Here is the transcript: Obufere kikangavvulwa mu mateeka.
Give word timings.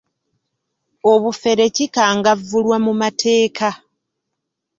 Obufere 1.11 1.65
kikangavvulwa 1.75 2.77
mu 2.85 2.93
mateeka. 3.01 3.69